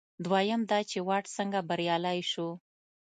[0.25, 2.49] دویم دا چې واټ څنګه بریالی شو.